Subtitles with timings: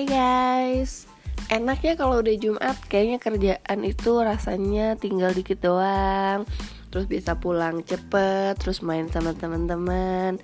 [0.00, 1.04] Hai guys.
[1.52, 6.48] Enaknya kalau udah Jumat Kayaknya kerjaan itu rasanya tinggal dikit doang.
[6.88, 10.40] Terus bisa pulang cepet Terus main sama teman-teman.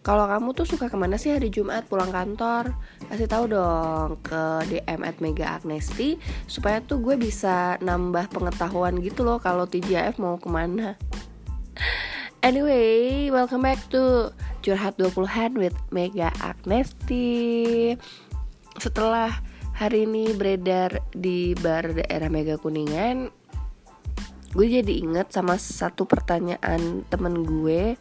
[0.00, 1.84] Kalau kamu tuh suka ke mana sih hari Jumat?
[1.84, 2.72] Pulang kantor?
[3.12, 6.16] Kasih tahu dong ke DM at Mega Agnesti
[6.48, 10.96] supaya tuh gue bisa nambah pengetahuan gitu loh kalau TGIF mau ke mana.
[12.38, 14.30] Anyway, welcome back to
[14.62, 17.98] Curhat 20-an with Mega Agnesti
[18.78, 19.34] Setelah
[19.74, 23.26] hari ini beredar di bar daerah Mega Kuningan
[24.54, 27.98] Gue jadi inget sama satu pertanyaan temen gue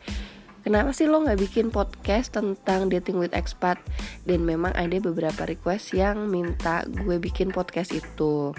[0.61, 3.81] Kenapa sih lo gak bikin podcast tentang dating with expat?
[4.29, 8.53] Dan memang ada beberapa request yang minta gue bikin podcast itu.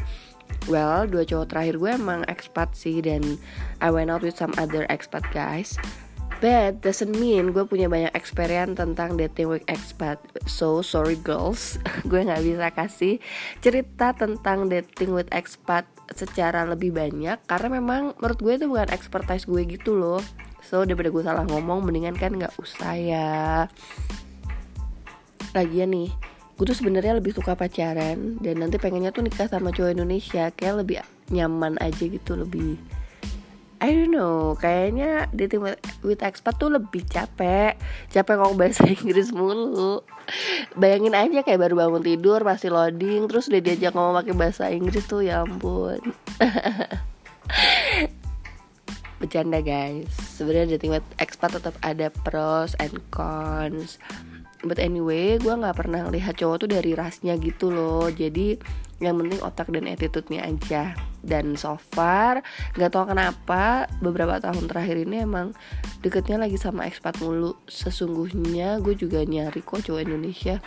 [0.66, 3.38] Well, dua cowok terakhir gue emang expat sih Dan
[3.78, 5.78] I went out with some other expat guys
[6.38, 10.22] But doesn't mean gue punya banyak experience tentang dating with expat.
[10.46, 11.82] So sorry girls.
[12.10, 13.14] Gue gak bisa kasih
[13.58, 15.82] cerita tentang dating with expat
[16.14, 20.22] secara lebih banyak Karena memang menurut gue itu bukan expertise gue gitu loh.
[20.62, 23.28] So daripada gue salah ngomong mendingan kan nggak usah ya.
[25.58, 26.14] Lagian nih,
[26.54, 30.86] gue tuh sebenarnya lebih suka pacaran dan nanti pengennya tuh nikah sama cowok Indonesia kayak
[30.86, 31.02] lebih
[31.34, 32.78] nyaman aja gitu lebih
[33.78, 37.78] I don't know, kayaknya dating with, with expat tuh lebih capek.
[38.10, 40.02] Capek ngomong bahasa Inggris mulu.
[40.74, 45.06] Bayangin aja kayak baru bangun tidur, masih loading Terus udah diajak ngomong pakai bahasa Inggris
[45.06, 46.02] tuh, ya ampun.
[49.22, 50.10] Bercanda guys.
[50.34, 54.02] Sebenarnya dating with expat tetap ada pros and cons
[54.66, 58.10] but anyway gue nggak pernah lihat cowok tuh dari rasnya gitu loh.
[58.10, 58.58] Jadi
[58.98, 60.94] yang penting otak dan attitude-nya aja.
[61.18, 62.42] Dan so far
[62.74, 65.54] nggak tahu kenapa beberapa tahun terakhir ini emang
[66.02, 67.54] deketnya lagi sama expat mulu.
[67.70, 70.58] Sesungguhnya gue juga nyari kok cowok Indonesia.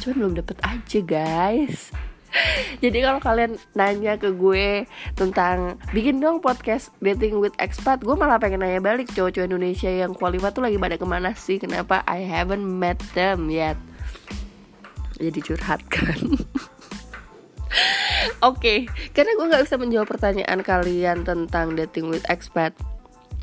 [0.00, 1.92] Cuman belum dapet aja guys
[2.84, 4.84] Jadi kalau kalian nanya ke gue
[5.16, 10.12] tentang bikin dong podcast dating with expat, gue malah pengen nanya balik cowok-cowok Indonesia yang
[10.14, 11.56] kualifikasi tuh lagi pada ke mana sih?
[11.56, 13.76] Kenapa I haven't met them yet?
[15.18, 16.18] Jadi curhat kan?
[18.38, 18.78] Oke, okay,
[19.12, 22.72] karena gue nggak bisa menjawab pertanyaan kalian tentang dating with expat,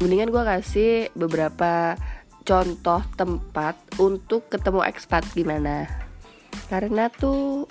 [0.02, 2.00] mendingan gue kasih beberapa
[2.48, 5.90] contoh tempat untuk ketemu expat gimana.
[6.72, 7.68] Karena tuh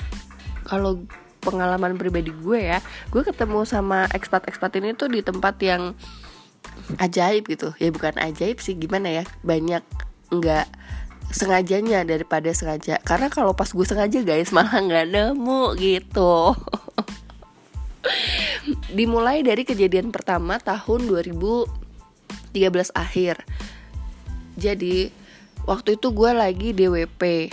[0.65, 1.05] kalau
[1.45, 2.81] pengalaman pribadi gue ya
[3.13, 5.93] gue ketemu sama ekspat-ekspat ini tuh di tempat yang
[6.99, 7.77] ajaib gitu.
[7.77, 9.85] Ya bukan ajaib sih gimana ya banyak
[10.33, 10.67] nggak
[11.31, 12.99] sengajanya daripada sengaja.
[13.05, 16.57] Karena kalau pas gue sengaja guys malah nggak nemu gitu.
[18.97, 21.69] Dimulai dari kejadian pertama tahun 2013
[22.97, 23.45] akhir.
[24.55, 25.11] Jadi
[25.65, 27.53] waktu itu gue lagi DWP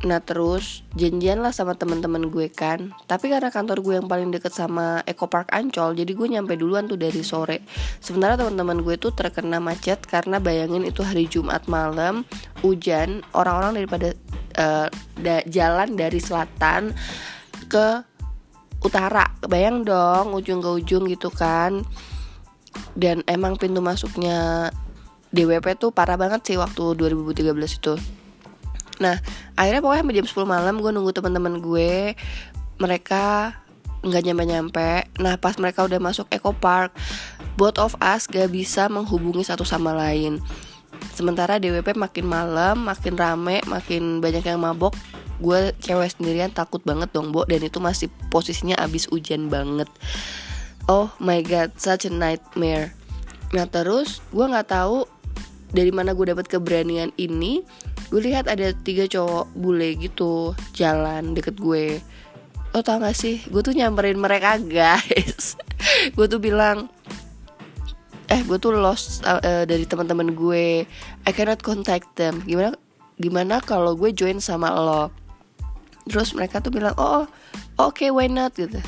[0.00, 2.96] Nah terus janjian lah sama teman-teman gue kan.
[3.04, 6.88] Tapi karena kantor gue yang paling deket sama Eco Park Ancol Jadi gue nyampe duluan
[6.88, 7.60] tuh dari sore.
[8.00, 12.24] Sementara teman-teman gue tuh terkena macet Karena bayangin itu hari Jumat malam
[12.64, 14.16] Hujan Orang-orang daripada
[14.56, 14.88] uh,
[15.20, 16.96] da jalan dari selatan
[17.68, 18.00] ke
[18.80, 19.28] utara.
[19.44, 21.84] Bayang dong ujung ke ujung gitu kan.
[22.96, 24.70] Dan emang pintu masuknya
[25.30, 27.94] DWP tuh parah banget sih waktu 2013 itu
[29.00, 29.16] Nah
[29.56, 32.14] akhirnya pokoknya jam 10 malam gue nunggu teman-teman gue
[32.76, 33.56] mereka
[34.00, 34.90] nggak nyampe-nyampe.
[35.20, 36.96] Nah pas mereka udah masuk Eco Park,
[37.60, 40.40] both of us gak bisa menghubungi satu sama lain.
[41.12, 44.96] Sementara DWP makin malam, makin rame, makin banyak yang mabok.
[45.40, 47.48] Gue cewek sendirian takut banget dong, Bo.
[47.48, 49.88] Dan itu masih posisinya abis hujan banget.
[50.88, 52.92] Oh my god, such a nightmare.
[53.52, 55.08] Nah terus gue nggak tahu
[55.70, 57.62] dari mana gue dapat keberanian ini
[58.10, 62.02] gue lihat ada tiga cowok bule gitu jalan deket gue.
[62.70, 63.42] Lo tau gak sih?
[63.50, 65.58] Gue tuh nyamperin mereka guys.
[66.14, 66.92] Gue tuh bilang
[68.30, 70.86] eh gue tuh lost uh, dari teman-teman gue.
[71.26, 72.38] I cannot contact them.
[72.46, 72.78] Gimana
[73.18, 75.10] gimana kalau gue join sama lo?
[76.06, 78.54] Terus mereka tuh bilang oh, oh oke okay, why not?
[78.54, 78.78] Gitu.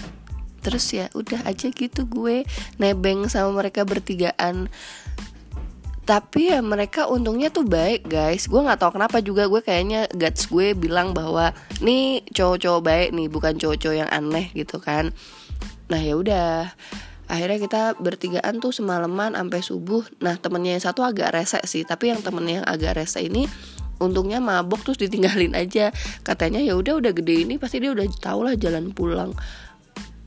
[0.63, 2.47] Terus ya udah aja gitu gue
[2.79, 4.71] nebeng sama mereka bertigaan
[6.03, 8.51] tapi ya mereka untungnya tuh baik guys.
[8.51, 13.29] Gue nggak tahu kenapa juga gue kayaknya guts gue bilang bahwa nih cowok-cowok baik nih
[13.31, 15.15] bukan cowok-cowok yang aneh gitu kan.
[15.87, 16.75] Nah ya udah.
[17.31, 20.03] Akhirnya kita bertigaan tuh semalaman sampai subuh.
[20.19, 23.47] Nah temennya yang satu agak rese sih tapi yang temennya yang agak rese ini
[24.03, 25.95] untungnya mabok terus ditinggalin aja.
[26.27, 29.39] Katanya ya udah udah gede ini pasti dia udah tau lah jalan pulang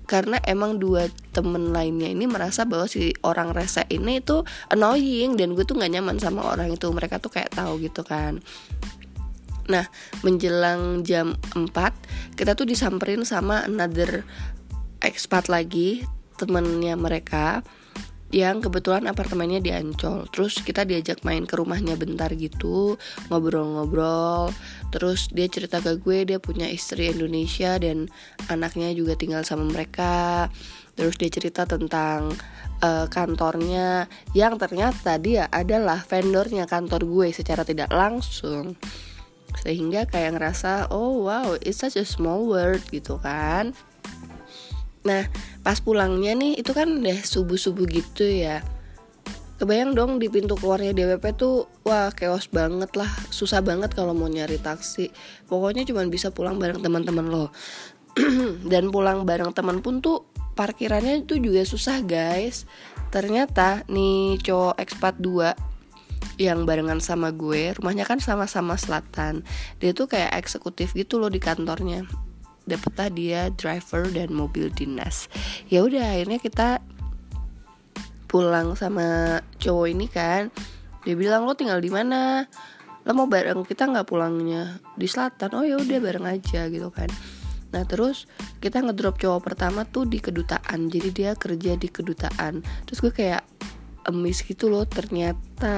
[0.06, 5.57] karena emang dua temen lainnya ini merasa bahwa si orang rese ini tuh annoying dan
[5.57, 6.88] gue tuh nggak nyaman sama orang itu.
[6.90, 8.40] Mereka tuh kayak tahu gitu kan.
[9.66, 9.90] Nah,
[10.22, 14.22] menjelang jam 4 kita tuh disamperin sama another
[15.02, 16.06] expat lagi,
[16.38, 17.66] temennya mereka
[18.33, 20.25] yang kebetulan apartemennya di Ancol.
[20.33, 22.98] Terus kita diajak main ke rumahnya bentar gitu,
[23.30, 24.50] ngobrol-ngobrol.
[24.89, 28.10] Terus dia cerita ke gue dia punya istri Indonesia dan
[28.50, 30.50] anaknya juga tinggal sama mereka.
[30.95, 32.33] Terus dia cerita tentang
[32.81, 38.75] uh, kantornya yang ternyata dia adalah vendornya kantor gue secara tidak langsung
[39.56, 43.71] sehingga kayak ngerasa oh wow it's such a small world gitu kan
[45.06, 45.30] nah
[45.62, 48.66] pas pulangnya nih itu kan udah subuh subuh gitu ya.
[49.56, 53.07] Kebayang dong di pintu keluarnya DWP tuh wah chaos banget lah.
[53.31, 55.16] Susah banget kalau mau nyari taksi.
[55.48, 57.56] Pokoknya cuma bisa pulang bareng teman-teman lo.
[58.72, 60.28] Dan pulang bareng teman pun tuh
[60.60, 62.68] parkirannya itu juga susah guys.
[63.16, 65.56] Ternyata nih cowok expat 2
[66.36, 69.48] yang barengan sama gue rumahnya kan sama-sama selatan.
[69.80, 72.04] Dia tuh kayak eksekutif gitu loh di kantornya
[72.66, 75.30] dapetlah dia driver dan mobil dinas.
[75.70, 76.82] Ya udah akhirnya kita
[78.26, 80.50] pulang sama cowok ini kan.
[81.06, 82.50] Dia bilang lo tinggal di mana?
[83.06, 85.54] Lo mau bareng kita nggak pulangnya di selatan.
[85.54, 87.08] Oh ya udah bareng aja gitu kan.
[87.72, 88.26] Nah terus
[88.60, 90.90] kita ngedrop cowok pertama tuh di kedutaan.
[90.90, 92.66] Jadi dia kerja di kedutaan.
[92.90, 93.46] Terus gue kayak
[94.10, 95.78] emis gitu loh ternyata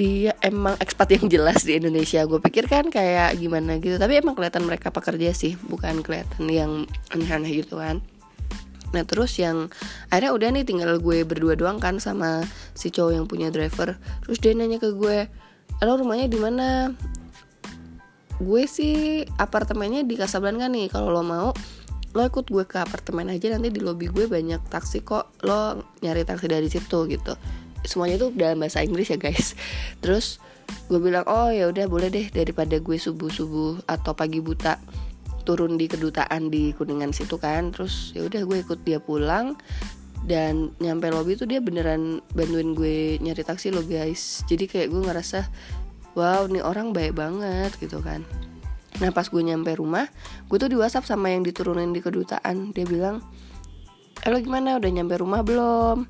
[0.00, 2.24] dia emang ekspat yang jelas di Indonesia.
[2.24, 4.00] Gue pikir kan kayak gimana gitu.
[4.00, 8.00] Tapi emang kelihatan mereka pekerja sih bukan kelihatan yang aneh-aneh gitu kan.
[8.96, 9.68] Nah terus yang
[10.08, 14.00] akhirnya udah nih tinggal gue berdua doang kan sama si cowok yang punya driver.
[14.24, 15.28] Terus dia nanya ke gue
[15.84, 16.96] lo rumahnya di mana?
[18.40, 20.88] Gue sih apartemennya di Casablanca nih.
[20.88, 21.52] Kalau lo mau
[22.10, 23.52] lo ikut gue ke apartemen aja.
[23.52, 25.44] Nanti di lobby gue banyak taksi kok.
[25.44, 27.36] Lo nyari taksi dari situ gitu
[27.84, 29.56] semuanya itu dalam bahasa Inggris ya guys.
[30.04, 30.42] Terus
[30.86, 34.78] gue bilang oh ya udah boleh deh daripada gue subuh subuh atau pagi buta
[35.42, 37.72] turun di kedutaan di kuningan situ kan.
[37.72, 39.56] Terus ya udah gue ikut dia pulang
[40.28, 44.44] dan nyampe lobby tuh dia beneran bantuin gue nyari taksi lo guys.
[44.46, 45.48] Jadi kayak gue ngerasa
[46.14, 48.22] wow nih orang baik banget gitu kan.
[49.00, 50.12] Nah pas gue nyampe rumah
[50.50, 52.76] Gue tuh di whatsapp sama yang diturunin di kedutaan.
[52.76, 53.24] Dia bilang
[54.20, 54.76] Eh lo gimana?
[54.76, 56.04] Udah nyampe rumah belum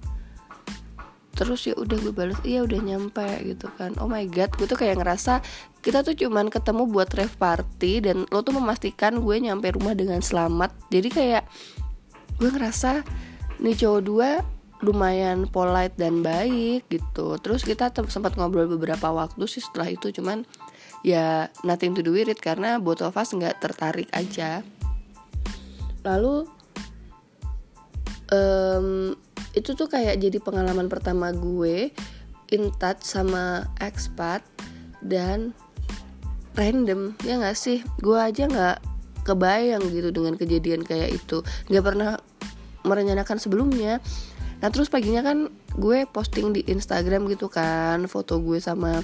[1.31, 3.95] Terus ya udah gue balas Iya udah nyampe gitu kan.
[4.03, 5.41] Oh my god gue tuh kayak ngerasa
[5.81, 10.19] Kita tuh cuman ketemu buat rave party Dan lo tuh memastikan gue nyampe rumah dengan
[10.21, 10.75] selamat.
[10.91, 11.43] Jadi kayak
[12.37, 13.07] Gue ngerasa
[13.61, 14.31] Nih cowok dua
[14.81, 17.37] lumayan polite dan baik gitu.
[17.41, 20.49] Terus kita sempat ngobrol beberapa waktu sih setelah itu cuman
[21.05, 24.65] ya nothing to do with it karena both of us nggak tertarik aja.
[26.01, 26.49] Lalu
[28.33, 29.13] um,
[29.55, 31.91] itu tuh kayak jadi pengalaman pertama gue
[32.51, 34.43] in touch sama expat
[35.03, 35.55] dan
[36.59, 37.83] random ya nggak sih?
[38.03, 38.79] Gue aja nggak
[39.25, 41.43] kebayang gitu dengan kejadian kayak itu.
[41.71, 42.11] Nggak pernah
[42.83, 43.99] merencanakan sebelumnya.
[44.61, 45.49] Nah terus paginya kan
[45.79, 49.01] gue posting di Instagram gitu kan foto gue sama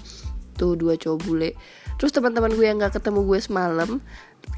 [0.56, 1.50] tuh dua cowok bule.
[1.96, 3.90] Terus teman-teman gue yang nggak ketemu gue semalam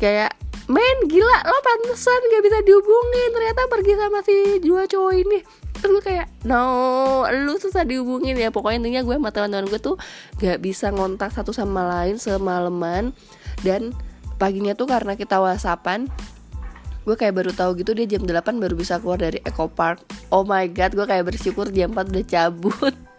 [0.03, 0.35] kayak
[0.69, 3.29] men gila lo pantesan gak bisa dihubungin.
[3.33, 5.39] Ternyata pergi sama si dua cowok ini.
[5.79, 8.53] Terus gue kayak no lu susah dihubungin ya.
[8.53, 9.97] Pokoknya intinya gue sama teman-teman gue tuh
[10.39, 13.17] gak bisa ngontak satu sama lain semalaman.
[13.65, 13.97] Dan
[14.37, 16.07] paginya tuh karena kita whatsappan
[17.09, 20.05] gue kayak baru tahu gitu dia jam 8 baru bisa keluar dari Eco Park.
[20.29, 22.93] Oh my god gue kayak bersyukur jam 4 udah cabut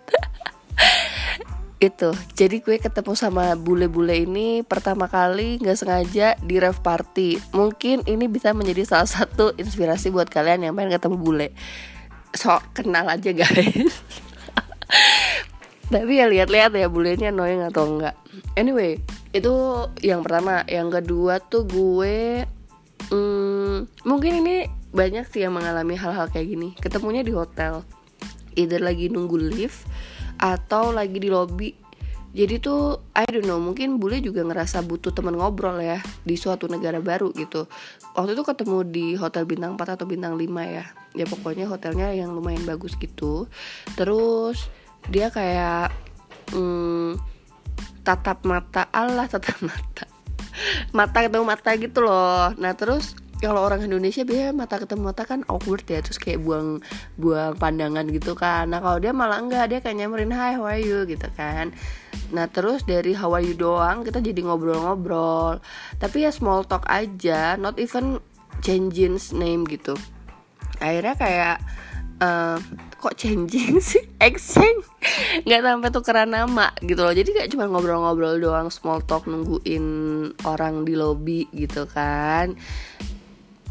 [1.80, 2.12] itu.
[2.36, 7.40] Jadi gue ketemu sama bule-bule ini pertama kali nggak sengaja di rave party.
[7.56, 11.48] Mungkin ini bisa menjadi salah satu inspirasi buat kalian yang pengen ketemu bule.
[12.36, 13.96] So kenal aja guys.
[15.94, 18.16] Tapi ya lihat-lihat ya bulenya annoying atau enggak.
[18.60, 19.00] Anyway
[19.32, 19.56] itu
[20.04, 20.68] yang pertama.
[20.68, 22.44] Yang kedua tuh gue
[23.08, 26.70] hmm, mungkin ini banyak sih yang mengalami hal-hal kayak gini.
[26.76, 27.88] Ketemunya di hotel.
[28.60, 29.88] Either lagi nunggu lift
[30.40, 31.76] atau lagi di lobby.
[32.30, 36.70] Jadi tuh I don't know mungkin bule juga ngerasa butuh teman ngobrol ya di suatu
[36.70, 37.66] negara baru gitu.
[38.14, 40.86] Waktu itu ketemu di hotel bintang 4 atau bintang 5 ya.
[41.18, 43.50] Ya pokoknya hotelnya yang lumayan bagus gitu.
[43.98, 44.70] Terus
[45.10, 45.90] dia kayak
[46.54, 47.18] hmm,
[48.06, 50.06] tatap mata Allah tatap mata.
[50.98, 52.52] Mata ketemu mata gitu loh.
[52.60, 56.84] Nah terus kalau orang Indonesia biasanya mata ketemu mata kan awkward ya terus kayak buang
[57.16, 58.68] buang pandangan gitu kan.
[58.68, 61.08] Nah kalau dia malah enggak dia kayak nyamperin hi how are you?
[61.08, 61.72] gitu kan.
[62.36, 63.56] Nah terus dari how are you?
[63.56, 65.64] doang kita jadi ngobrol-ngobrol.
[66.04, 68.20] Tapi ya small talk aja not even
[68.60, 69.96] changing name gitu.
[70.84, 71.58] Akhirnya kayak
[72.20, 72.60] uh,
[73.00, 74.04] kok changing sih?
[74.20, 74.84] Exchange
[75.48, 77.16] nggak sampai tukeran nama gitu loh.
[77.16, 79.88] Jadi kayak cuma ngobrol-ngobrol doang small talk nungguin
[80.44, 82.60] orang di lobby gitu kan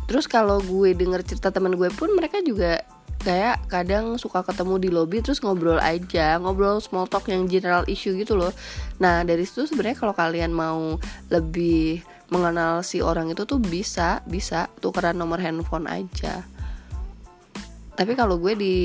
[0.08, 2.80] terus kalau gue denger cerita teman gue pun mereka juga
[3.22, 8.14] kayak kadang suka ketemu di lobby terus ngobrol aja ngobrol small talk yang general issue
[8.16, 8.54] gitu loh.
[9.02, 10.96] Nah dari situ sebenarnya kalau kalian mau
[11.28, 12.00] lebih
[12.32, 16.46] mengenal si orang itu tuh bisa bisa tukeran nomor handphone aja.
[17.98, 18.76] Tapi kalau gue di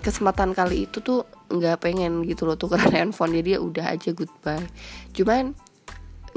[0.00, 4.64] kesempatan kali itu tuh nggak pengen gitu loh tukeran handphone jadi ya udah aja goodbye.
[5.12, 5.52] Cuman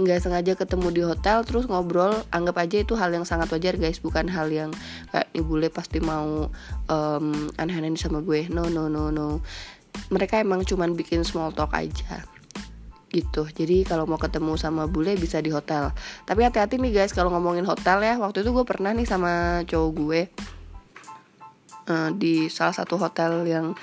[0.04, 4.02] nggak sengaja ketemu di hotel terus ngobrol anggap aja itu hal yang sangat wajar guys.
[4.02, 4.70] Bukan hal yang
[5.14, 6.50] kayak nih bule pasti mau
[6.90, 8.50] um, aneh-aneh sama gue.
[8.50, 9.40] No no no no.
[10.12, 12.26] Mereka emang cuman bikin small talk aja
[13.12, 13.44] gitu.
[13.44, 15.92] Jadi kalau mau ketemu sama bule bisa di hotel.
[16.24, 18.16] Tapi hati-hati nih guys kalau ngomongin hotel ya.
[18.18, 20.22] Waktu itu gue pernah nih sama cowok gue
[21.92, 23.76] uh, di salah satu hotel yang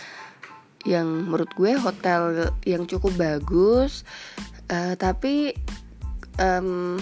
[0.89, 4.09] yang menurut gue hotel yang cukup bagus.
[4.69, 5.57] Uh, tapi
[6.39, 6.99] um,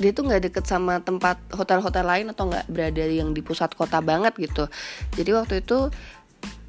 [0.00, 4.00] dia tuh nggak deket sama tempat hotel-hotel lain atau nggak berada yang di pusat kota
[4.00, 4.64] banget gitu.
[5.12, 5.92] Jadi waktu itu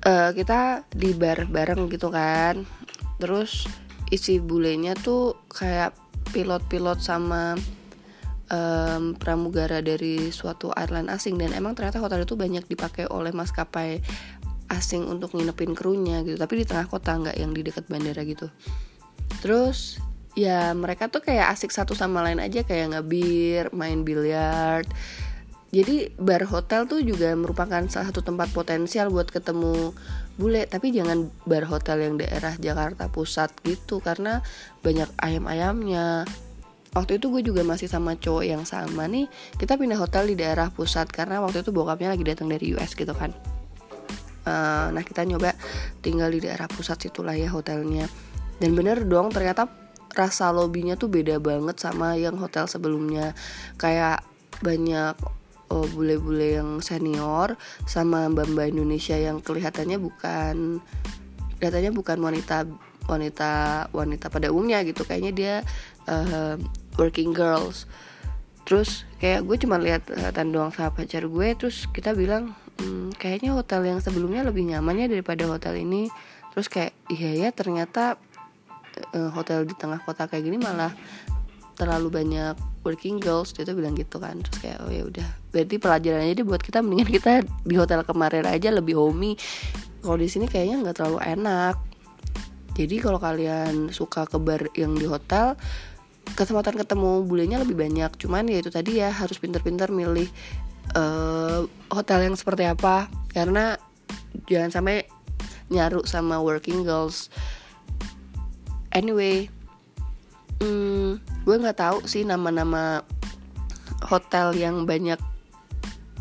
[0.04, 2.68] uh, kita di bar bareng gitu kan.
[3.24, 3.66] Terus
[4.12, 5.96] isi bulenya tuh kayak
[6.36, 7.56] pilot-pilot sama
[8.52, 11.40] um, pramugara dari suatu airline asing.
[11.40, 14.04] Dan emang ternyata hotel itu banyak dipakai oleh maskapai
[14.68, 16.36] asing untuk nginepin krunya gitu.
[16.36, 18.52] Tapi di tengah kota nggak yang di dekat bandara gitu.
[19.40, 24.88] Terus ya mereka tuh kayak asik satu sama lain aja kayak ngebir, main biliar.
[25.72, 29.96] Jadi bar hotel tuh juga merupakan salah satu tempat potensial buat ketemu
[30.36, 34.44] bule, tapi jangan bar hotel yang daerah Jakarta Pusat gitu karena
[34.84, 36.28] banyak ayam-ayamnya.
[36.92, 40.68] Waktu itu gue juga masih sama cowok yang sama nih, kita pindah hotel di daerah
[40.68, 43.32] pusat karena waktu itu bokapnya lagi datang dari US gitu kan.
[44.44, 45.56] Uh, nah kita nyoba
[46.04, 48.12] tinggal di daerah pusat situlah ya hotelnya.
[48.60, 49.81] Dan bener dong ternyata
[50.14, 53.34] rasa lobbynya tuh beda banget sama yang hotel sebelumnya.
[53.80, 54.24] Kayak
[54.62, 55.16] banyak
[55.72, 57.56] oh, bule-bule yang senior
[57.88, 60.84] sama mbak-mbak Indonesia yang kelihatannya bukan
[61.58, 62.68] kelihatannya bukan wanita
[63.08, 63.52] wanita
[63.96, 65.08] wanita pada umumnya gitu.
[65.08, 65.56] Kayaknya dia
[66.12, 66.60] uh,
[67.00, 67.88] working girls.
[68.68, 73.58] Terus kayak gue cuma lihat kelihatan doang sama pacar gue terus kita bilang hmm, kayaknya
[73.58, 76.12] hotel yang sebelumnya lebih nyamannya daripada hotel ini.
[76.52, 78.20] Terus kayak iya ya ternyata
[79.16, 80.92] uh, hotel di tengah kota kayak gini malah
[81.76, 82.56] terlalu banyak
[82.86, 84.38] working girls dia tuh bilang gitu kan.
[84.38, 85.28] Terus kayak oh ya udah.
[85.50, 87.32] Berarti pelajarannya jadi buat kita mendingan kita
[87.66, 89.34] di hotel kemarin aja lebih homey.
[90.02, 91.76] Kalau di sini kayaknya nggak terlalu enak.
[92.78, 95.60] Jadi kalau kalian suka ke bar yang di hotel
[96.38, 98.14] kesempatan ketemu bulenya lebih banyak.
[98.18, 100.30] Cuman ya itu tadi ya harus pinter-pinter milih
[100.96, 103.10] uh, hotel yang seperti apa.
[103.34, 103.76] Karena
[104.48, 105.06] jangan sampai
[105.72, 107.32] nyaru sama working girls
[108.94, 109.50] anyway
[110.62, 113.02] hmm, gue nggak tahu sih nama-nama
[114.06, 115.18] hotel yang banyak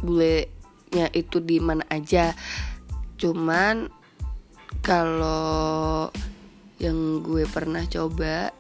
[0.01, 2.33] bulenya itu di mana aja.
[3.21, 3.89] Cuman
[4.81, 6.09] kalau
[6.81, 8.53] yang gue pernah coba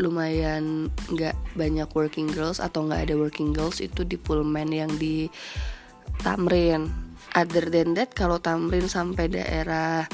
[0.00, 5.28] lumayan nggak banyak working girls atau nggak ada working girls itu di Pullman yang di
[6.20, 6.88] Tamrin.
[7.32, 10.04] Other than that kalau Tamrin sampai daerah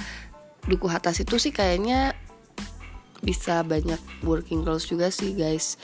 [0.71, 2.15] Duku Atas itu sih kayaknya
[3.23, 5.79] bisa banyak working girls juga sih guys.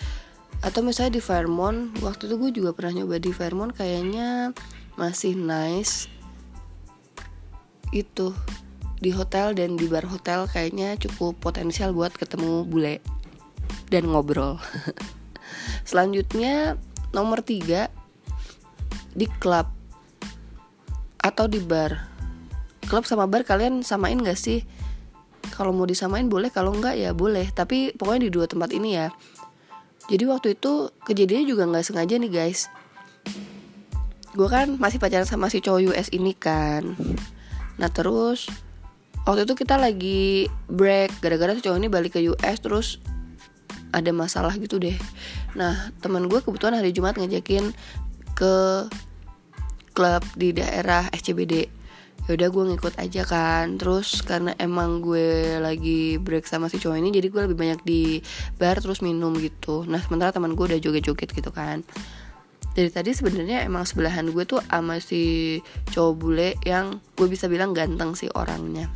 [0.62, 4.54] Atau misalnya di Fairmont waktu itu gue juga pernah nyoba di Fairmont kayaknya
[4.94, 6.06] masih nice.
[7.90, 8.32] Itu
[9.02, 13.02] di hotel dan di bar hotel kayaknya cukup potensial buat ketemu bule
[13.90, 14.56] dan ngobrol.
[15.88, 16.80] Selanjutnya
[17.12, 17.92] nomor tiga
[19.12, 19.68] di klub
[21.20, 22.08] atau di bar.
[22.84, 24.64] Klub sama bar kalian samain gak sih
[25.52, 27.50] kalau mau disamain boleh kalau enggak ya boleh.
[27.52, 29.12] Tapi pokoknya di dua tempat ini ya.
[30.08, 32.68] Jadi waktu itu kejadiannya juga nggak sengaja nih guys.
[34.36, 36.96] Gue kan masih pacaran sama si cowok US ini kan.
[37.80, 38.50] Nah terus
[39.24, 41.20] waktu itu kita lagi break.
[41.24, 42.88] Gara-gara cowok ini balik ke US terus
[43.94, 44.96] ada masalah gitu deh.
[45.56, 47.72] Nah teman gue kebetulan hari Jumat ngajakin
[48.34, 48.54] ke
[49.94, 51.83] klub di daerah SCBD
[52.26, 53.76] yaudah gue ngikut aja kan.
[53.76, 58.24] Terus karena emang gue lagi break sama si cowok ini jadi gue lebih banyak di
[58.56, 59.84] bar terus minum gitu.
[59.84, 61.84] Nah sementara teman gue udah joget-joget gitu kan.
[62.74, 65.62] Dari tadi sebenarnya emang sebelahan gue tuh sama si
[65.94, 68.90] cowok bule yang gue bisa bilang ganteng sih orangnya.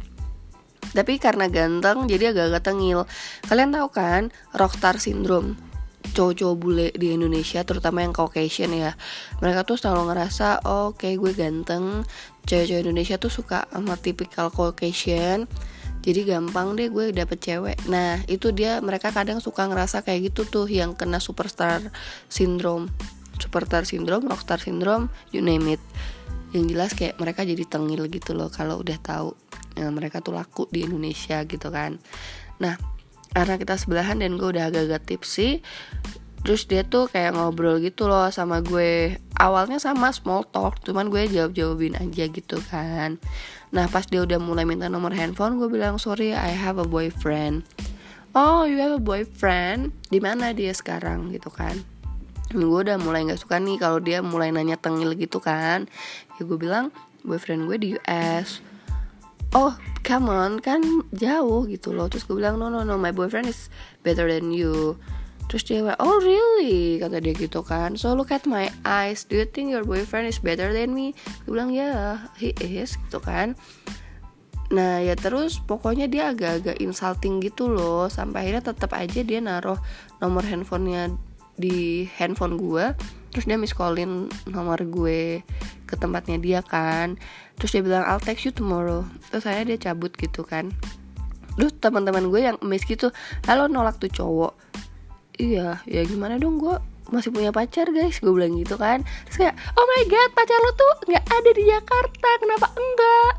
[0.89, 3.05] Tapi karena ganteng jadi agak-agak tengil.
[3.47, 4.23] Kalian tahu kan
[4.57, 5.68] rockstar syndrome
[6.13, 8.97] cowok-cowok bule di Indonesia terutama yang Caucasian ya
[9.41, 12.05] mereka tuh selalu ngerasa oke okay, gue ganteng.
[12.49, 15.45] Cewek-cewek Indonesia tuh suka sama tipikal Caucasian
[16.09, 17.79] jadi gampang deh gue dapet cewek.
[17.91, 21.91] Nah itu dia mereka kadang suka ngerasa kayak gitu tuh yang kena superstar
[22.31, 22.89] syndrome.
[23.37, 25.83] Superstar syndrome rockstar syndrome you name it.
[26.55, 29.37] Yang jelas kayak mereka jadi tengil gitu loh kalau udah tahu
[29.77, 31.99] ya, mereka tuh laku di Indonesia gitu kan.
[32.63, 32.98] Nah
[33.39, 35.63] karena kita sebelahan dan gue udah agak-agak tipsy
[36.43, 39.19] terus dia tuh kayak ngobrol gitu loh sama gue.
[39.39, 43.23] Awalnya sama small talk cuman gue jawab jawabin aja gitu kan.
[43.71, 47.63] Nah pas dia udah mulai minta nomor handphone gue bilang sorry I have a boyfriend.
[48.35, 49.95] Oh you have a boyfriend?
[50.11, 51.31] Di mana dia sekarang?
[51.31, 51.79] Gitu kan.
[52.51, 55.87] Gue udah mulai nggak suka nih kalau dia mulai nanya tengil gitu kan.
[56.39, 56.91] Ya gue bilang
[57.23, 58.63] boyfriend gue di US
[59.57, 59.73] oh
[60.05, 60.81] come on kan
[61.13, 62.09] jauh gitu loh.
[62.09, 63.73] Terus gue bilang no no no my boyfriend is
[64.05, 64.97] better than you.
[65.49, 67.01] Terus dia bilang, oh really?
[67.01, 67.97] Kata dia gitu kan.
[67.97, 69.25] So look at my eyes.
[69.25, 71.17] Do you think your boyfriend is better than me?
[71.49, 73.57] Gue bilang, ya yeah, he is gitu kan.
[74.69, 78.13] Nah ya terus pokoknya dia agak-agak insulting gitu loh.
[78.13, 79.81] Sampai akhirnya tetap aja dia naruh
[80.21, 81.17] nomor handphonenya
[81.59, 82.95] di handphone gue
[83.33, 85.45] Terus dia miss callin nomor gue
[85.89, 87.17] ke tempatnya dia kan.
[87.61, 89.05] Terus dia bilang I'll text you tomorrow.
[89.33, 90.73] Terus saya dia cabut gitu kan.
[91.59, 93.11] Terus teman-teman gue yang miss gitu
[93.49, 94.55] Halo nolak tuh cowok.
[95.39, 96.77] Iya ya gimana dong gue
[97.09, 98.21] masih punya pacar guys.
[98.21, 99.05] Gue bilang gitu kan.
[99.29, 103.33] Terus kayak oh my god pacar lo tuh nggak ada di Jakarta kenapa enggak?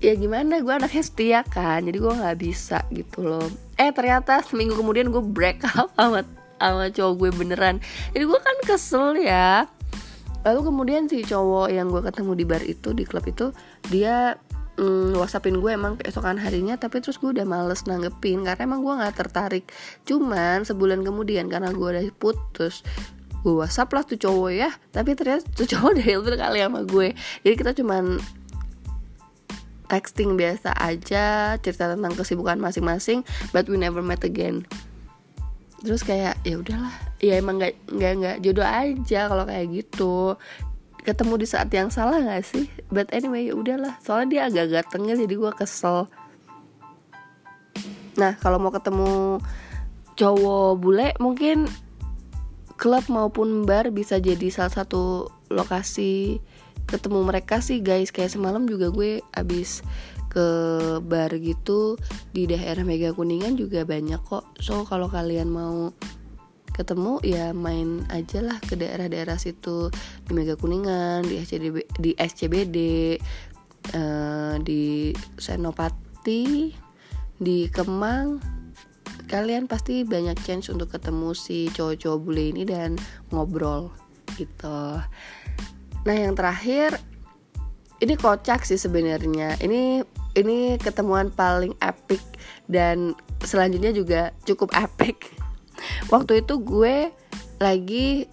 [0.00, 3.44] Ya gimana gue anaknya setia kan jadi gue nggak bisa gitu loh.
[3.76, 6.24] Eh ternyata seminggu kemudian gue break up sama
[6.60, 7.76] sama cowok gue beneran.
[8.12, 9.64] Jadi gue kan kesel ya.
[10.44, 13.52] Lalu kemudian si cowok yang gue ketemu di bar itu di klub itu
[13.92, 14.36] dia
[14.80, 18.94] mm, whatsappin gue emang keesokan harinya tapi terus gue udah males nanggepin karena emang gue
[19.00, 19.64] nggak tertarik.
[20.04, 22.84] Cuman sebulan kemudian karena gue udah putus
[23.40, 24.70] gue whatsapp lah tuh cowok ya.
[24.92, 27.08] Tapi ternyata tuh cowok udah ilfil kali sama gue.
[27.44, 28.20] Jadi kita cuman
[29.90, 34.62] texting biasa aja cerita tentang kesibukan masing-masing but we never met again
[35.80, 36.94] terus kayak ya udahlah.
[37.20, 40.36] Ya emang nggak nggak nggak jodoh aja kalau kayak gitu.
[41.00, 42.68] Ketemu di saat yang salah gak sih?
[42.92, 43.96] But anyway ya udahlah.
[44.04, 46.12] Soalnya dia agak-agak tengil jadi gue kesel.
[48.20, 49.40] Nah kalau mau ketemu
[50.20, 51.64] cowok bule mungkin
[52.76, 56.44] klub maupun bar bisa jadi salah satu lokasi
[56.84, 58.12] ketemu mereka sih guys.
[58.12, 59.80] Kayak semalam juga gue abis
[60.30, 60.46] ke
[61.02, 61.98] bar gitu
[62.30, 64.46] di daerah Mega Kuningan juga banyak kok.
[64.62, 65.90] So kalau kalian mau
[66.70, 69.90] ketemu ya main aja lah ke daerah-daerah situ
[70.24, 72.78] di Mega Kuningan di SCBD di SCBD
[73.92, 76.72] uh, eh, di Senopati
[77.36, 78.38] di Kemang.
[79.28, 82.98] Kalian pasti banyak chance untuk ketemu si cowok-cowok bule ini dan
[83.30, 83.94] ngobrol
[84.34, 84.98] gitu.
[86.06, 86.98] Nah yang terakhir
[88.00, 89.60] ini kocak sih sebenarnya.
[89.60, 90.02] Ini
[90.34, 92.22] ini ketemuan paling epic
[92.70, 95.34] dan selanjutnya juga cukup epic.
[96.12, 97.10] Waktu itu gue
[97.58, 98.28] lagi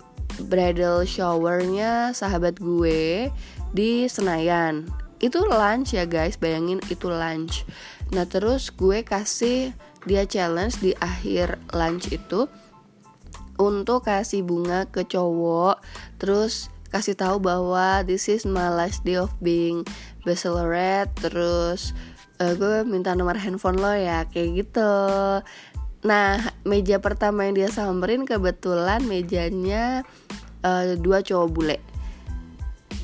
[0.46, 3.32] bridal showernya sahabat gue
[3.74, 4.86] di Senayan.
[5.18, 6.38] Itu lunch ya guys.
[6.38, 7.66] Bayangin itu lunch.
[8.14, 9.74] Nah terus gue kasih
[10.08, 12.48] dia challenge di akhir lunch itu
[13.58, 15.82] untuk kasih bunga ke cowok
[16.22, 19.84] terus kasih tahu bahwa this is my last day of being
[20.28, 21.96] bachelorette terus
[22.44, 24.92] uh, gue minta nomor handphone lo ya kayak gitu
[26.06, 30.06] Nah, meja pertama yang dia samperin kebetulan mejanya
[30.62, 31.78] uh, dua cowok bule.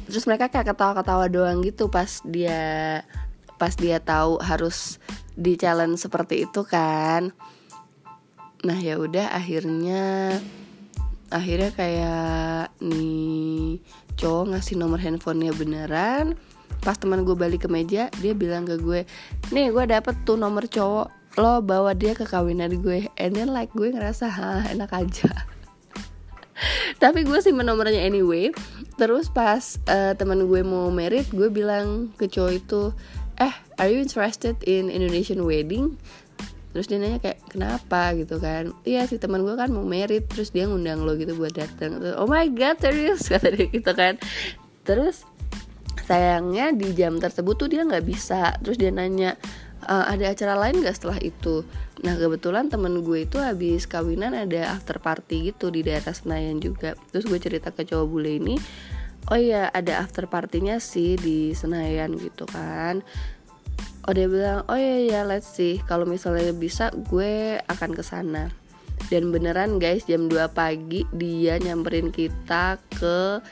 [0.05, 3.01] Terus mereka kayak ketawa-ketawa doang gitu pas dia
[3.57, 5.01] pas dia tahu harus
[5.33, 7.33] di challenge seperti itu kan.
[8.62, 10.38] Nah, ya udah akhirnya
[11.33, 13.81] akhirnya kayak nih
[14.21, 16.38] cowok ngasih nomor handphonenya beneran
[16.83, 19.07] pas teman gue balik ke meja dia bilang ke gue
[19.55, 23.09] nih gue dapet tuh nomor cowok lo bawa dia ke kawinan gue.
[23.17, 25.29] And then like gue ngerasa ha enak aja.
[27.01, 28.53] Tapi gue sih nomornya anyway.
[29.01, 32.81] Terus pas uh, teman gue mau merit gue bilang ke cowok itu
[33.41, 35.97] eh are you interested in Indonesian wedding?
[36.73, 38.13] Terus dia nanya kayak kenapa?
[38.13, 38.69] gitu kan.
[38.85, 42.29] Iya si teman gue kan mau merit terus dia ngundang lo gitu buat datang oh
[42.29, 43.25] my god serius?
[43.33, 44.21] Kata dia gitu kan.
[44.85, 45.25] Terus
[46.03, 48.55] sayangnya di jam tersebut tuh dia nggak bisa.
[48.59, 49.39] Terus dia nanya
[49.87, 51.63] uh, ada acara lain gak setelah itu?
[52.03, 56.95] Nah kebetulan temen gue itu habis kawinan ada after party gitu di daerah Senayan juga.
[57.11, 58.55] Terus gue cerita ke cowok bule ini
[59.31, 63.03] oh iya ada after partinya sih di Senayan gitu kan.
[64.03, 65.79] Oh dia bilang oh iya ya let's see.
[65.87, 68.51] Kalau misalnya bisa gue akan ke sana.
[69.11, 73.43] Dan beneran guys jam 2 pagi dia nyamperin kita ke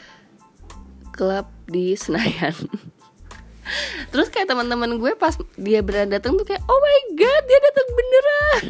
[1.13, 2.56] klub di Senayan.
[4.12, 7.88] Terus kayak teman-teman gue pas dia beneran datang tuh kayak oh my god dia datang
[7.93, 8.63] beneran.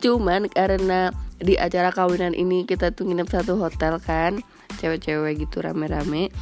[0.00, 4.40] Cuman karena di acara kawinan ini kita tuh nginep satu hotel kan
[4.80, 6.32] cewek-cewek gitu rame-rame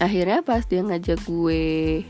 [0.00, 2.02] akhirnya pas dia ngajak gue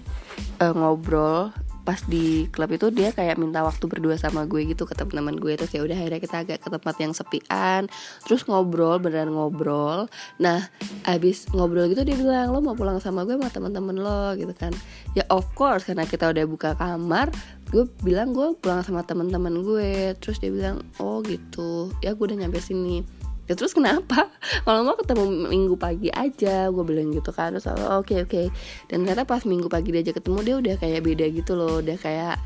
[0.63, 1.51] uh, ngobrol
[1.83, 5.59] pas di klub itu dia kayak minta waktu berdua sama gue gitu ke teman-teman gue.
[5.59, 7.90] Terus ya udah akhirnya kita agak ke tempat yang sepian.
[8.27, 10.07] Terus ngobrol beneran ngobrol.
[10.38, 10.71] Nah
[11.07, 14.71] abis ngobrol gitu dia bilang lo mau pulang sama gue sama teman-teman lo gitu kan.
[15.18, 17.35] Ya of course karena kita udah buka kamar
[17.73, 20.14] gue bilang gue pulang sama teman-teman gue.
[20.23, 21.90] Terus dia bilang oh gitu.
[22.01, 24.31] Ya gue udah nyampe sini ya terus kenapa?
[24.66, 27.55] Kalau mau ketemu minggu pagi aja gue bilang gitu kan.
[27.57, 28.46] Terus oke oh, oke okay, okay.
[28.90, 31.83] dan ternyata pas minggu pagi dia aja ketemu dia udah kayak beda gitu loh.
[31.83, 32.37] Udah kayak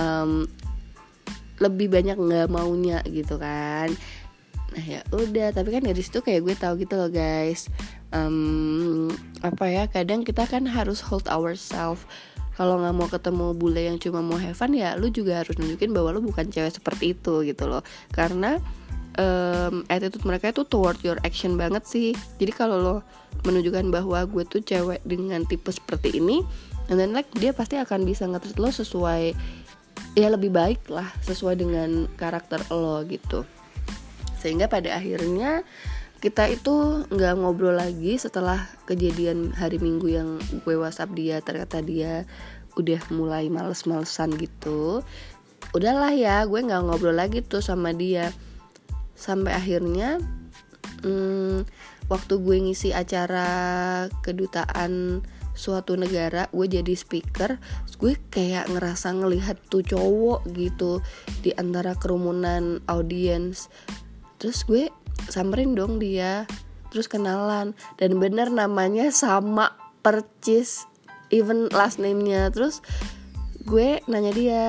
[0.00, 0.48] um,
[1.60, 3.92] lebih banyak nggak maunya gitu kan.
[4.72, 5.52] Nah ya udah.
[5.52, 7.68] Tapi kan dari situ kayak gue tahu gitu loh guys.
[8.10, 9.06] Um,
[9.44, 12.02] apa ya kadang kita kan harus hold ourselves
[12.60, 15.96] kalau nggak mau ketemu bule yang cuma mau have fun ya lu juga harus nunjukin
[15.96, 17.80] bahwa lu bukan cewek seperti itu gitu loh.
[18.12, 18.60] Karena
[19.18, 22.12] um, attitude mereka itu toward your action banget sih.
[22.38, 22.96] Jadi kalau lo
[23.42, 26.44] menunjukkan bahwa gue tuh cewek dengan tipe seperti ini
[26.92, 29.32] and then like dia pasti akan bisa ngetrit lo sesuai
[30.18, 33.46] ya lebih baik lah sesuai dengan karakter lo gitu.
[34.38, 35.64] Sehingga pada akhirnya
[36.20, 40.28] kita itu nggak ngobrol lagi setelah kejadian hari minggu yang
[40.68, 42.28] gue whatsapp dia ternyata dia
[42.76, 45.00] udah mulai males-malesan gitu.
[45.72, 48.34] Udahlah ya gue nggak ngobrol lagi tuh sama dia
[49.20, 50.16] sampai akhirnya
[51.04, 51.68] hmm,
[52.08, 55.20] waktu gue ngisi acara kedutaan
[55.52, 57.60] suatu negara gue jadi speaker
[58.00, 61.04] gue kayak ngerasa ngelihat tuh cowok gitu
[61.44, 63.68] di antara kerumunan audiens.
[64.40, 64.88] Terus gue
[65.28, 66.48] samperin dong dia
[66.88, 67.76] terus kenalan.
[68.00, 70.88] Dan bener namanya sama percis
[71.28, 72.48] even last name-nya.
[72.48, 72.80] Terus
[73.68, 74.64] gue nanya dia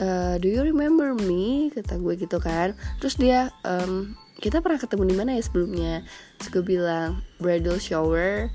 [0.00, 1.68] uh, do you remember me?
[1.72, 2.76] Kata gue gitu kan.
[3.00, 5.94] Terus dia um, kita pernah ketemu di mana ya sebelumnya?
[6.40, 8.52] Terus gue bilang bridal shower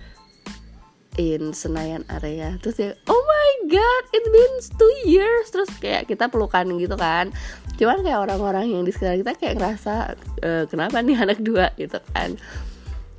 [1.19, 2.55] in Senayan area.
[2.61, 5.49] Terus dia oh my god it been two years.
[5.49, 7.33] Terus kayak kita pelukan gitu kan.
[7.75, 9.93] Cuman kayak orang-orang yang di sekitar kita kayak ngerasa
[10.39, 12.37] e, kenapa nih anak dua gitu kan.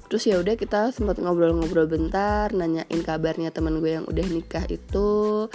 [0.07, 5.49] Terus ya udah kita sempat ngobrol-ngobrol bentar nanyain kabarnya teman gue yang udah nikah itu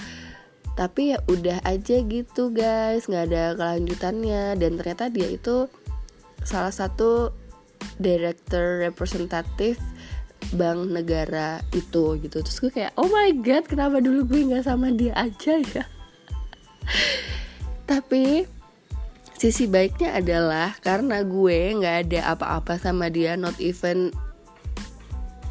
[0.77, 3.09] tapi ya udah aja gitu guys.
[3.09, 4.53] Nggak ada kelanjutannya.
[4.61, 5.65] Dan ternyata dia itu
[6.45, 7.33] salah satu
[7.97, 9.81] director representatif
[10.53, 12.45] bank negara itu gitu.
[12.45, 15.83] Terus gue kayak oh my god kenapa dulu gue nggak sama dia aja ya?
[17.89, 18.45] Tapi
[19.33, 24.13] sisi baiknya adalah karena gue nggak ada apa-apa sama dia not even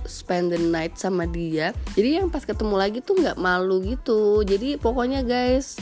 [0.08, 1.70] spend the night sama dia.
[1.94, 4.42] Jadi yang pas ketemu lagi tuh nggak malu gitu.
[4.42, 5.78] Jadi pokoknya guys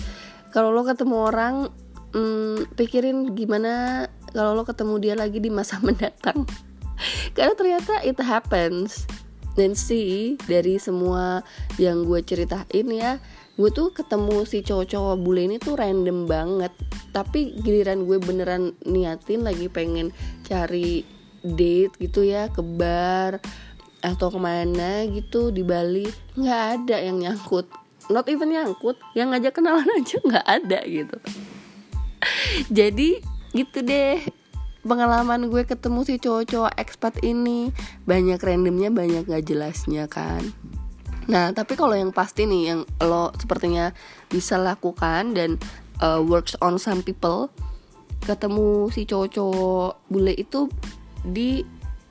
[0.51, 1.55] kalau lo ketemu orang
[2.15, 6.47] hmm, pikirin gimana kalau lo ketemu dia lagi di masa mendatang.
[7.35, 9.07] Karena ternyata it happens.
[9.55, 11.39] Dan sih dari semua
[11.79, 13.23] yang gue ceritain ya
[13.55, 16.75] gue tuh ketemu si cowok-cowok bule ini tuh random banget.
[17.15, 20.11] Tapi giliran gue beneran niatin lagi pengen
[20.43, 21.07] cari
[21.45, 23.39] date gitu ya ke bar
[24.05, 26.05] atau ke mana gitu di Bali.
[26.37, 27.65] Nggak ada yang nyangkut.
[28.13, 31.17] Not even nyangkut yang ngajak kenalan aja nggak ada gitu.
[32.69, 33.25] Jadi
[33.57, 34.21] gitu deh.
[34.85, 37.73] Pengalaman gue ketemu si cowok-cowok ekspat ini.
[38.05, 40.45] Banyak randomnya banyak gak jelasnya kan.
[41.25, 43.97] Nah tapi kalau yang pasti nih yang lo sepertinya
[44.29, 45.57] bisa lakukan dan
[46.05, 47.49] uh, works on some people
[48.25, 50.69] ketemu si cowok-cowok bule itu
[51.25, 51.65] di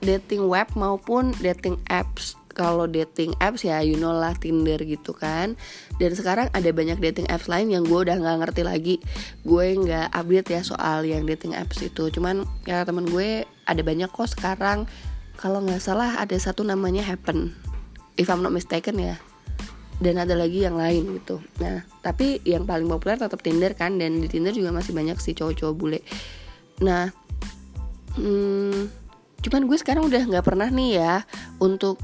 [0.03, 2.35] dating web maupun dating apps.
[2.53, 5.57] Kalau dating apps ya you know lah Tinder gitu kan.
[5.97, 8.95] Dan sekarang ada banyak dating apps lain yang gue udah nggak ngerti lagi.
[9.41, 12.13] Gue nggak update ya soal yang dating apps itu.
[12.13, 14.85] Cuman ya temen gue ada banyak kok sekarang.
[15.33, 17.57] Kalau nggak salah ada satu namanya Happen.
[18.21, 19.17] If I'm not mistaken ya.
[19.97, 21.41] Dan ada lagi yang lain gitu.
[21.57, 23.97] Nah tapi yang paling populer tetap Tinder kan.
[23.97, 26.05] Dan di Tinder juga masih banyak sih cowok-cowok bule.
[26.85, 27.09] Nah
[28.13, 29.02] hmm,
[29.43, 31.13] cuman gue sekarang udah nggak pernah nih ya
[31.59, 31.99] untuk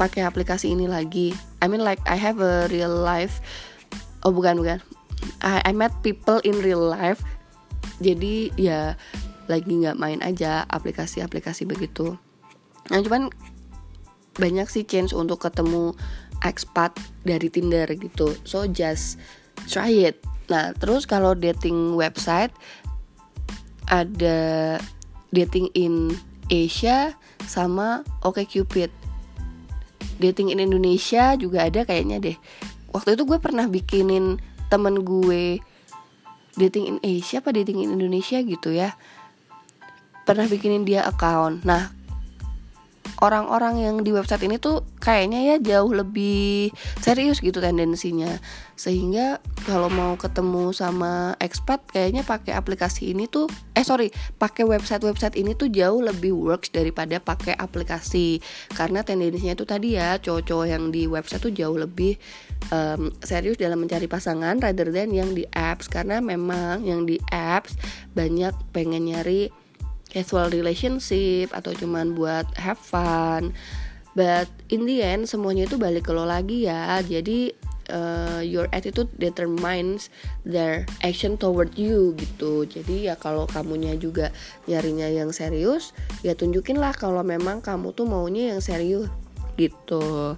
[0.00, 1.36] pakai aplikasi ini lagi.
[1.60, 3.44] I mean like I have a real life.
[4.24, 4.80] Oh bukan bukan.
[5.44, 7.20] I, I met people in real life.
[8.00, 8.96] Jadi ya
[9.44, 12.16] lagi nggak main aja aplikasi-aplikasi begitu.
[12.88, 13.28] Nah cuman
[14.40, 15.92] banyak sih chance untuk ketemu
[16.40, 16.96] expat
[17.28, 18.32] dari Tinder gitu.
[18.48, 19.20] So just
[19.68, 20.24] try it.
[20.48, 22.56] Nah terus kalau dating website
[23.92, 24.80] ada
[25.36, 26.16] dating in
[26.50, 27.14] Asia
[27.46, 28.90] sama Oke Cupid.
[30.20, 32.36] dating in Indonesia juga ada kayaknya deh.
[32.92, 34.36] Waktu itu gue pernah bikinin
[34.68, 35.64] temen gue
[36.60, 38.92] dating in Asia apa dating in Indonesia gitu ya.
[40.28, 41.64] Pernah bikinin dia account.
[41.64, 41.96] Nah
[43.20, 48.40] orang-orang yang di website ini tuh kayaknya ya jauh lebih serius gitu tendensinya.
[48.80, 53.44] Sehingga kalau mau ketemu sama expat kayaknya pakai aplikasi ini tuh
[53.76, 54.08] eh sorry
[54.40, 58.40] pakai website website ini tuh jauh lebih works daripada pakai aplikasi.
[58.72, 62.16] Karena tendensinya itu tadi ya cowok-cowok yang di website tuh jauh lebih
[62.72, 65.92] um, serius dalam mencari pasangan rather than yang di apps.
[65.92, 67.76] Karena memang yang di apps
[68.16, 69.52] banyak pengen nyari
[70.10, 73.54] casual relationship atau cuman buat have fun.
[74.18, 76.98] But in the end semuanya itu balik ke lo lagi ya.
[77.00, 77.54] Jadi
[77.90, 80.08] uh, your attitude determines
[80.46, 82.66] their action toward you gitu.
[82.66, 84.34] Jadi ya kalau kamunya juga
[84.66, 85.94] nyarinya yang serius
[86.26, 89.10] ya tunjukin lah kalau memang kamu tuh maunya yang serius
[89.54, 90.34] gitu.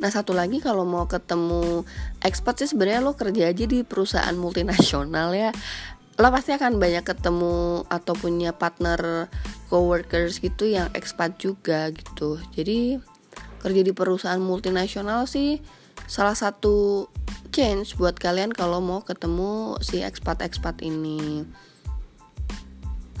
[0.00, 1.84] Nah satu lagi kalau mau ketemu
[2.24, 5.52] expat sih sebenarnya lo kerja aja di perusahaan multinasional ya
[6.18, 9.30] lo pasti akan banyak ketemu atau punya partner
[9.70, 12.42] coworkers gitu yang expat juga gitu.
[12.52, 12.98] Jadi
[13.60, 15.60] kerja di perusahaan multinasional sih
[16.10, 17.06] salah satu
[17.54, 21.44] change buat kalian kalau mau ketemu si expat-expat ini.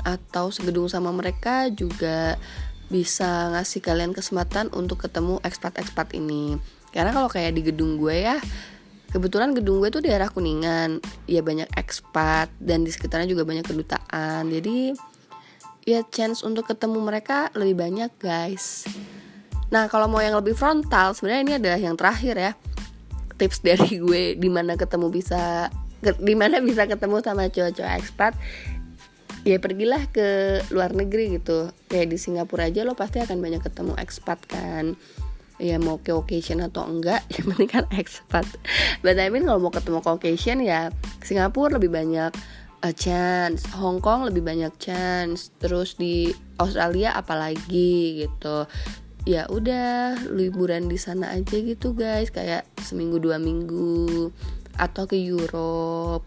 [0.02, 2.40] Atau segedung sama mereka juga
[2.90, 6.58] bisa ngasih kalian kesempatan untuk ketemu expat-expat ini.
[6.90, 8.42] Karena kalau kayak di gedung gue ya
[9.10, 11.02] kebetulan gedung gue tuh daerah kuningan.
[11.26, 14.48] Ya banyak ekspat dan di sekitarnya juga banyak kedutaan.
[14.48, 14.94] Jadi
[15.84, 18.86] ya chance untuk ketemu mereka lebih banyak guys.
[19.70, 22.52] Nah kalau mau yang lebih frontal sebenarnya ini adalah yang terakhir ya.
[23.36, 25.68] Tips dari gue di mana ketemu bisa
[26.00, 28.32] di mana bisa ketemu sama cowok-cowok ekspat
[29.44, 31.72] ya pergilah ke luar negeri gitu.
[31.90, 34.96] Kayak di Singapura aja lo pasti akan banyak ketemu ekspat kan
[35.60, 38.48] ya mau ke occasion atau enggak yang penting kan expat.
[39.04, 40.88] But I mean kalau mau ketemu ke occasion ya
[41.20, 42.32] Singapura lebih banyak
[42.80, 43.68] a chance.
[43.76, 45.52] Hong Kong lebih banyak chance.
[45.60, 48.64] Terus di Australia apalagi gitu.
[49.28, 52.32] Ya udah liburan di sana aja gitu guys.
[52.32, 54.32] Kayak seminggu dua minggu.
[54.80, 56.24] Atau ke Europe.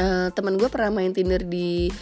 [0.00, 1.92] Uh, teman gue pernah main Tinder di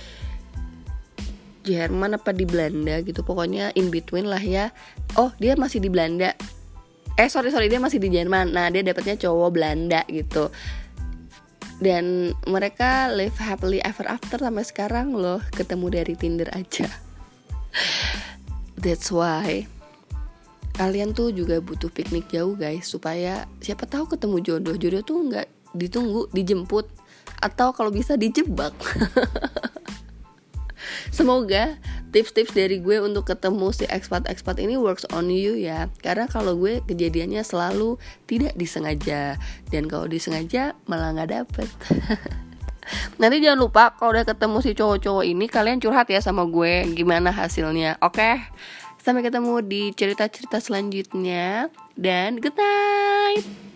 [1.68, 4.72] Jerman apa di Belanda gitu pokoknya in between lah ya.
[5.20, 6.32] Oh dia masih di Belanda.
[7.20, 8.56] Eh sorry sorry dia masih di Jerman.
[8.56, 10.48] Nah dia dapetnya cowok Belanda gitu.
[11.78, 16.88] Dan mereka live happily ever after sampai sekarang loh ketemu dari Tinder aja.
[18.80, 19.68] That's why.
[20.74, 24.74] Kalian tuh juga butuh piknik jauh guys supaya siapa tahu ketemu jodoh.
[24.78, 26.88] Jodoh tuh nggak ditunggu dijemput.
[27.38, 28.74] Atau kalau bisa dijebak
[31.14, 31.76] semoga
[32.14, 35.92] tips-tips dari gue untuk ketemu si expat-expat ini works on you ya.
[36.00, 39.36] Karena kalau gue kejadiannya selalu tidak disengaja.
[39.68, 41.68] Dan kalau disengaja malah nggak dapet.
[43.20, 47.28] Nanti jangan lupa kalau udah ketemu si cowok-cowok ini kalian curhat ya sama gue gimana
[47.28, 48.16] hasilnya oke?
[48.16, 48.48] Okay?
[49.08, 53.67] sampai ketemu di cerita-cerita selanjutnya dan good night